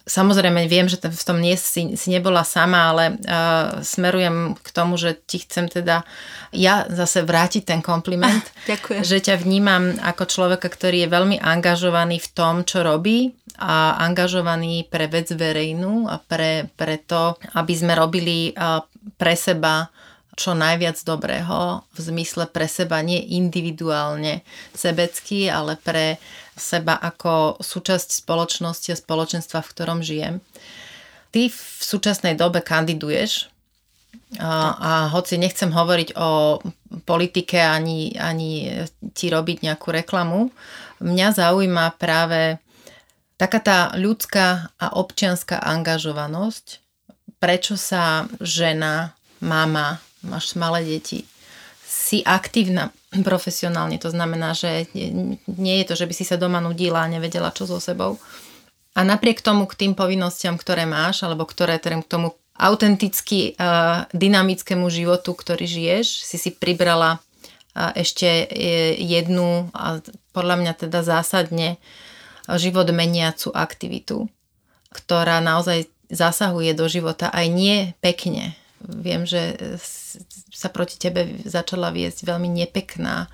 [0.03, 4.99] Samozrejme, viem, že v tom nie si, si nebola sama, ale uh, smerujem k tomu,
[4.99, 6.03] že ti chcem teda
[6.51, 8.43] ja zase vrátiť ten kompliment.
[8.43, 9.01] Ah, ďakujem.
[9.07, 13.31] Že ťa vnímam ako človeka, ktorý je veľmi angažovaný v tom, čo robí
[13.62, 18.83] a angažovaný pre vec verejnú a pre, pre to, aby sme robili uh,
[19.15, 19.87] pre seba
[20.33, 24.41] čo najviac dobrého v zmysle pre seba, nie individuálne
[24.73, 26.17] sebecky, ale pre
[26.57, 30.45] seba ako súčasť spoločnosti a spoločenstva, v ktorom žijem.
[31.33, 33.49] Ty v súčasnej dobe kandiduješ
[34.37, 36.61] a, a hoci nechcem hovoriť o
[37.09, 38.69] politike ani, ani
[39.17, 40.53] ti robiť nejakú reklamu,
[41.01, 42.61] mňa zaujíma práve
[43.41, 46.85] taká tá ľudská a občianská angažovanosť,
[47.41, 51.25] prečo sa žena, mama, máš malé deti,
[51.83, 54.01] si aktívna profesionálne.
[54.01, 54.88] To znamená, že
[55.44, 58.16] nie je to, že by si sa doma nudila a nevedela, čo so sebou.
[58.96, 64.88] A napriek tomu k tým povinnostiam, ktoré máš, alebo ktoré k tomu autenticky uh, dynamickému
[64.88, 68.46] životu, ktorý žiješ, si si pribrala uh, ešte e,
[69.01, 70.05] jednu a
[70.37, 71.81] podľa mňa teda zásadne
[72.61, 74.29] život meniacu aktivitu,
[74.92, 78.53] ktorá naozaj zasahuje do života aj nie pekne,
[78.88, 79.57] Viem, že
[80.51, 83.31] sa proti tebe začala viesť veľmi nepekná,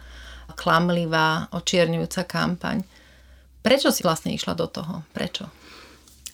[0.59, 2.83] klamlivá, očierňujúca kampaň.
[3.63, 5.05] Prečo si vlastne išla do toho?
[5.15, 5.47] Prečo?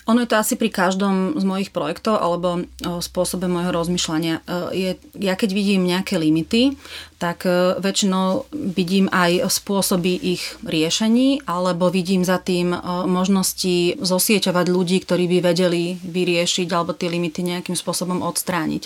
[0.04, 2.68] Ono je to asi pri každom z mojich projektov alebo
[3.00, 4.34] spôsobe môjho rozmýšľania.
[4.36, 4.42] E,
[4.76, 6.76] je, ja keď vidím nejaké limity,
[7.16, 14.66] tak e, väčšinou vidím aj spôsoby ich riešení alebo vidím za tým e, možnosti zosieťovať
[14.68, 18.84] ľudí, ktorí by vedeli vyriešiť alebo tie limity nejakým spôsobom odstrániť.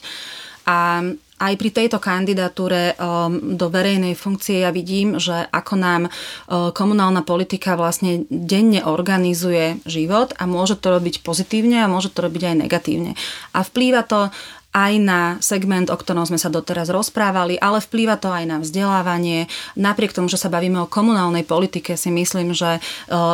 [0.70, 1.02] A
[1.38, 7.22] aj pri tejto kandidatúre um, do verejnej funkcie ja vidím, že ako nám uh, komunálna
[7.22, 12.56] politika vlastne denne organizuje život a môže to robiť pozitívne a môže to robiť aj
[12.66, 13.12] negatívne.
[13.54, 14.34] A vplýva to
[14.76, 19.48] aj na segment, o ktorom sme sa doteraz rozprávali, ale vplýva to aj na vzdelávanie.
[19.80, 22.80] Napriek tomu, že sa bavíme o komunálnej politike, si myslím, že e,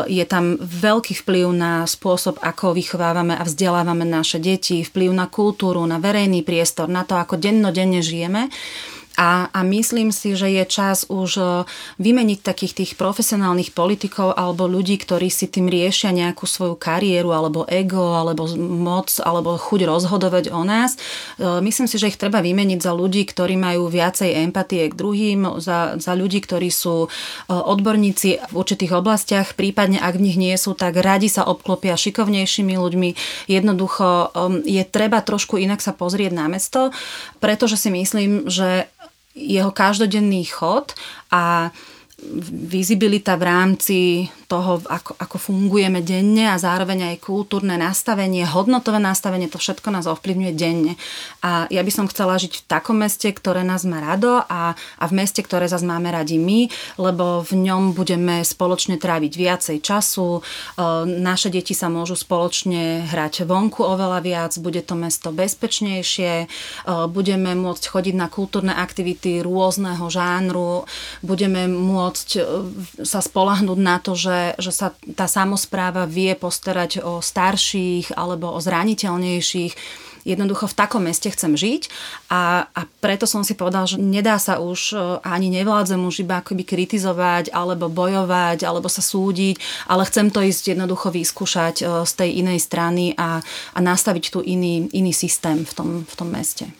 [0.06, 5.82] je tam veľký vplyv na spôsob, ako vychovávame a vzdelávame naše deti, vplyv na kultúru,
[5.82, 8.48] na verejný priestor, na to, ako dennodenne žijeme.
[9.14, 11.42] A, a myslím si, že je čas už e,
[12.02, 17.62] vymeniť takých tých profesionálnych politikov alebo ľudí, ktorí si tým riešia nejakú svoju kariéru alebo
[17.70, 20.98] ego alebo moc alebo chuť rozhodovať o nás.
[21.38, 25.62] E, myslím si, že ich treba vymeniť za ľudí, ktorí majú viacej empatie k druhým,
[25.62, 27.08] za, za ľudí, ktorí sú e,
[27.54, 32.74] odborníci v určitých oblastiach, prípadne ak v nich nie sú, tak radi sa obklopia šikovnejšími
[32.74, 33.10] ľuďmi.
[33.46, 34.34] Jednoducho
[34.66, 36.90] je treba trošku inak sa pozrieť na mesto,
[37.38, 38.90] pretože si myslím, že
[39.34, 40.94] jeho každodenný chod
[41.30, 41.70] a
[42.48, 43.98] vizibilita v rámci
[44.48, 50.06] toho, ako, ako fungujeme denne a zároveň aj kultúrne nastavenie, hodnotové nastavenie, to všetko nás
[50.08, 50.92] ovplyvňuje denne.
[51.44, 55.04] A ja by som chcela žiť v takom meste, ktoré nás má rado a, a
[55.08, 56.68] v meste, ktoré zase máme radi my,
[57.00, 60.42] lebo v ňom budeme spoločne tráviť viacej času, e,
[61.08, 66.46] naše deti sa môžu spoločne hrať vonku oveľa viac, bude to mesto bezpečnejšie, e,
[67.10, 70.86] budeme môcť chodiť na kultúrne aktivity rôzneho žánru,
[71.24, 72.40] budeme môcť e,
[73.02, 78.58] sa spolahnúť na to, že že, sa tá samozpráva vie postarať o starších alebo o
[78.60, 79.72] zraniteľnejších
[80.24, 81.92] jednoducho v takom meste chcem žiť
[82.32, 86.40] a, a preto som si povedal, že nedá sa už e, ani nevládzem už iba
[86.40, 92.12] akoby kritizovať alebo bojovať alebo sa súdiť, ale chcem to ísť jednoducho vyskúšať e, z
[92.16, 93.44] tej inej strany a,
[93.76, 96.72] a nastaviť tu iný, iný systém v tom, v tom meste.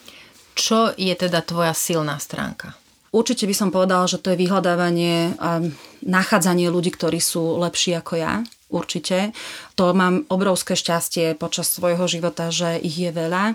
[0.57, 2.84] Čo je teda tvoja silná stránka?
[3.15, 5.63] Určite by som povedala, že to je vyhľadávanie a
[6.03, 8.43] nachádzanie ľudí, ktorí sú lepší ako ja.
[8.75, 9.31] Určite.
[9.79, 13.55] To mám obrovské šťastie počas svojho života, že ich je veľa,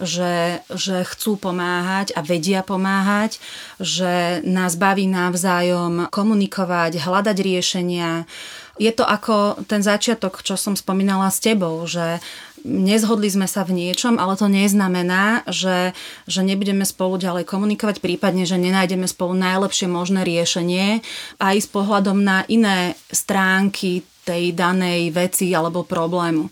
[0.00, 3.36] že, že chcú pomáhať a vedia pomáhať,
[3.76, 8.24] že nás baví navzájom komunikovať, hľadať riešenia.
[8.80, 12.24] Je to ako ten začiatok, čo som spomínala s tebou, že
[12.64, 15.92] nezhodli sme sa v niečom, ale to neznamená, že,
[16.24, 21.04] že nebudeme spolu ďalej komunikovať, prípadne, že nenájdeme spolu najlepšie možné riešenie
[21.38, 26.48] aj s pohľadom na iné stránky tej danej veci alebo problému.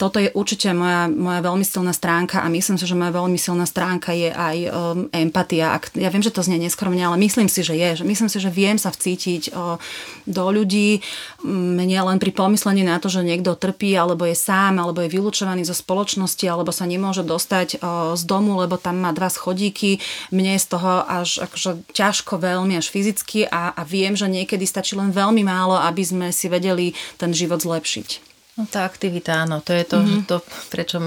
[0.00, 3.68] Toto je určite moja, moja veľmi silná stránka a myslím si, že moja veľmi silná
[3.68, 4.70] stránka je aj um,
[5.12, 5.76] empatia.
[5.92, 8.00] Ja viem, že to znie neskromne, ale myslím si, že je.
[8.00, 9.76] Že myslím si, že viem sa vcítiť uh,
[10.24, 11.04] do ľudí
[11.44, 15.68] mne len pri pomyslení na to, že niekto trpí alebo je sám, alebo je vylúčovaný
[15.68, 20.00] zo spoločnosti, alebo sa nemôže dostať uh, z domu, lebo tam má dva schodíky.
[20.32, 24.64] Mne je z toho až akože ťažko veľmi, až fyzicky a, a viem, že niekedy
[24.64, 28.31] stačí len veľmi málo, aby sme si vedeli ten život zlepšiť.
[28.52, 30.28] No tá aktivita, áno, to je to, mm-hmm.
[30.28, 31.00] to prečo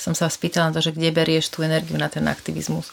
[0.00, 2.88] som sa spýtala na to, že kde berieš tú energiu na ten aktivizmus.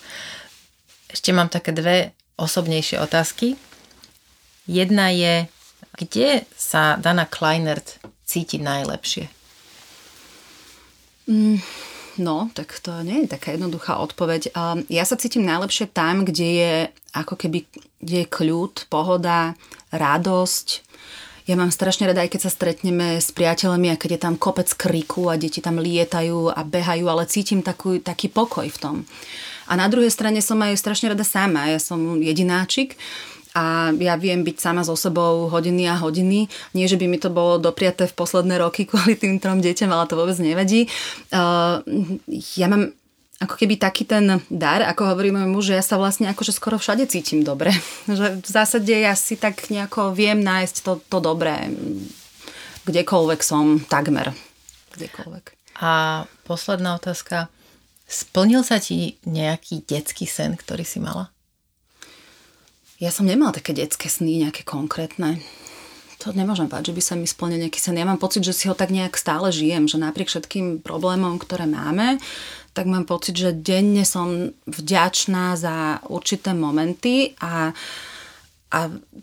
[1.07, 3.55] Ešte mám také dve osobnejšie otázky.
[4.67, 5.47] Jedna je,
[5.95, 9.31] kde sa Dana Kleinert cíti najlepšie?
[11.31, 11.63] Mm,
[12.19, 14.51] no, tak to nie je taká jednoduchá odpoveď.
[14.91, 16.73] Ja sa cítim najlepšie tam, kde je
[17.15, 17.63] ako keby
[18.03, 19.55] kde je kľud, pohoda,
[19.95, 20.67] radosť,
[21.43, 24.71] ja mám strašne rada, aj keď sa stretneme s priateľmi a keď je tam kopec
[24.71, 28.95] kriku a deti tam lietajú a behajú, ale cítim takú, taký pokoj v tom.
[29.67, 31.67] A na druhej strane som aj strašne rada sama.
[31.71, 32.95] Ja som jedináčik
[33.53, 36.49] a ja viem byť sama so sebou hodiny a hodiny.
[36.73, 40.07] Nie, že by mi to bolo dopriaté v posledné roky kvôli tým trom deťom, ale
[40.09, 40.89] to vôbec nevadí.
[41.29, 41.83] Uh,
[42.57, 42.91] ja mám
[43.43, 46.79] ako keby taký ten dar, ako hovorí môj muž, že ja sa vlastne akože skoro
[46.79, 47.75] všade cítim dobre.
[48.07, 51.67] Že v zásade ja si tak nejako viem nájsť to, to dobré,
[52.87, 54.31] kdekoľvek som, takmer.
[54.95, 55.75] Kdekoľvek.
[55.83, 57.51] A posledná otázka.
[58.03, 61.33] Splnil sa ti nejaký detský sen, ktorý si mala?
[63.01, 65.41] Ja som nemala také detské sny, nejaké konkrétne.
[66.23, 67.99] To nemôžem povedať, že by sa mi splnil nejaký sen.
[67.99, 71.67] Ja mám pocit, že si ho tak nejak stále žijem, že napriek všetkým problémom, ktoré
[71.67, 72.15] máme,
[72.73, 77.69] tak mám pocit, že denne som vďačná za určité momenty a,
[78.73, 78.79] a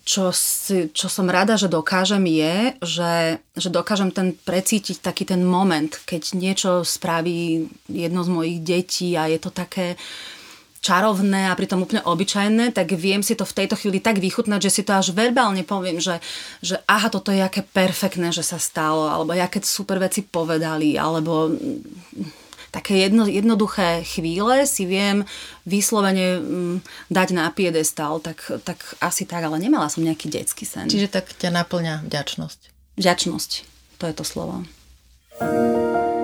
[0.06, 3.14] čo, si, čo som rada, že dokážem je, že,
[3.58, 9.26] že dokážem ten precítiť taký ten moment, keď niečo spraví jedno z mojich detí a
[9.26, 9.98] je to také
[10.80, 14.80] čarovné a pritom úplne obyčajné, tak viem si to v tejto chvíli tak vychutnať, že
[14.80, 16.16] si to až verbálne poviem, že,
[16.64, 21.52] že aha, toto je aké perfektné, že sa stalo, alebo aké super veci povedali, alebo
[22.70, 25.26] také jedno, jednoduché chvíle si viem
[25.66, 26.76] vyslovene mm,
[27.10, 30.86] dať na piedestal, tak, tak asi tak, ale nemala som nejaký detský sen.
[30.86, 32.60] Čiže tak ťa naplňa vďačnosť.
[32.96, 33.50] Vďačnosť,
[33.98, 34.64] to je to slovo.
[35.40, 36.19] thank you